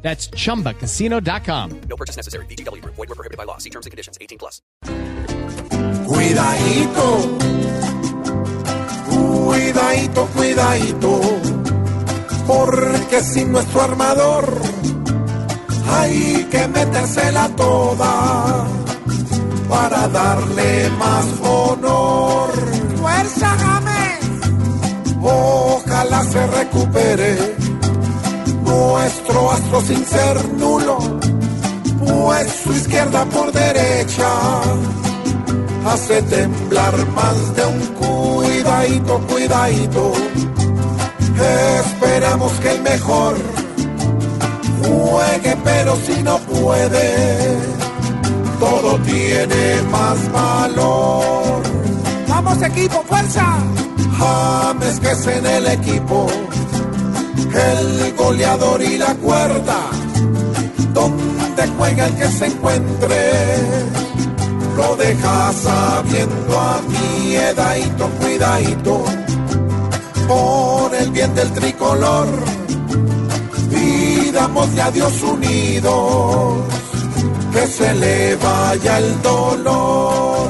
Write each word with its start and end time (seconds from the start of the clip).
That's 0.00 0.30
chumbacasino.com. 0.30 1.80
No 1.88 1.96
purchase 1.96 2.16
necessary. 2.16 2.46
BGW. 2.46 2.82
Void 2.84 2.96
were 2.96 3.14
prohibited 3.14 3.36
by 3.36 3.44
law. 3.44 3.58
See 3.58 3.70
terms 3.70 3.84
and 3.84 3.90
conditions. 3.90 4.16
18 4.20 4.38
plus. 4.38 4.62
Cuidadito, 6.06 7.38
cuidadito, 9.10 10.26
cuidadito, 10.34 11.20
porque 12.46 13.20
sin 13.20 13.52
nuestro 13.52 13.82
armador 13.82 14.58
hay 15.90 16.46
que 16.50 16.66
metérsela 16.68 17.48
toda 17.56 18.66
para 19.68 20.08
darle 20.08 20.90
más 20.98 21.26
honor. 21.42 22.50
¡Fuerza, 22.96 23.56
James! 23.58 24.18
Ojalá 25.20 26.24
se 26.24 26.46
recupere 26.46 27.57
nuestro 29.58 29.78
astro 29.78 29.94
sin 29.94 30.06
ser 30.06 30.52
nulo, 30.54 30.98
pues 32.06 32.52
su 32.62 32.72
izquierda 32.72 33.24
por 33.26 33.52
derecha 33.52 34.28
hace 35.86 36.22
temblar 36.22 36.94
más 37.08 37.56
de 37.56 37.66
un 37.66 37.80
cuidadito, 37.94 39.20
cuidadito. 39.28 40.12
Esperamos 41.80 42.52
que 42.54 42.72
el 42.72 42.82
mejor 42.82 43.36
juegue, 44.82 45.56
pero 45.64 45.96
si 45.96 46.22
no 46.22 46.38
puede, 46.38 47.58
todo 48.58 48.98
tiene 49.00 49.82
más 49.90 50.32
valor. 50.32 51.62
¡Vamos, 52.28 52.62
equipo, 52.62 53.02
fuerza! 53.08 53.58
James 54.18 55.00
que 55.00 55.10
es 55.12 55.26
en 55.26 55.46
el 55.46 55.66
equipo 55.68 56.26
el 57.54 58.14
goleador 58.14 58.82
y 58.82 58.98
la 58.98 59.14
cuerda, 59.14 59.80
donde 60.92 61.66
juega 61.76 62.06
el 62.06 62.14
que 62.14 62.28
se 62.28 62.46
encuentre, 62.46 63.32
lo 64.76 64.96
deja 64.96 65.52
sabiendo 65.52 66.58
a 66.58 66.80
mi 66.88 67.34
edadito, 67.36 68.08
cuidadito, 68.20 69.04
por 70.26 70.94
el 70.94 71.10
bien 71.10 71.34
del 71.34 71.50
tricolor, 71.52 72.28
pidamos 73.70 74.68
a 74.78 74.90
Dios 74.90 75.22
unidos, 75.22 76.54
que 77.52 77.66
se 77.66 77.94
le 77.94 78.36
vaya 78.36 78.98
el 78.98 79.22
dolor, 79.22 80.48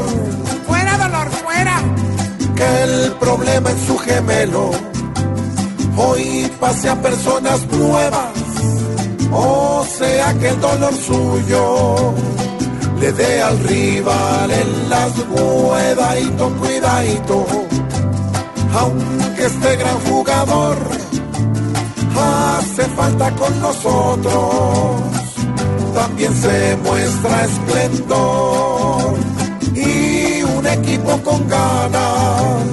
¡Fuera, 0.66 0.98
dolor, 0.98 1.30
fuera! 1.30 1.82
que 2.54 2.82
el 2.82 3.12
problema 3.12 3.70
en 3.70 3.86
su 3.86 3.96
gemelo 3.98 4.70
hoy 5.98 6.50
pase 6.60 6.88
a 6.88 7.00
personas 7.00 7.66
nuevas, 7.66 8.32
o 9.32 9.84
sea 9.98 10.32
que 10.34 10.48
el 10.48 10.60
dolor 10.60 10.94
suyo 10.94 12.14
le 13.00 13.12
dé 13.12 13.42
al 13.42 13.58
rival 13.60 14.50
en 14.50 14.90
las 14.90 15.12
cuidadito, 15.12 16.50
cuidadito, 16.58 17.46
aunque 18.74 19.44
este 19.44 19.76
gran 19.76 19.98
jugador 20.08 20.76
hace 22.16 22.84
falta 22.96 23.30
con 23.32 23.60
nosotros, 23.60 25.02
también 25.94 26.34
se 26.34 26.76
muestra 26.76 27.44
esplendor 27.44 29.14
y 29.74 30.42
un 30.42 30.66
equipo 30.66 31.20
con 31.22 31.48
ganas 31.48 32.67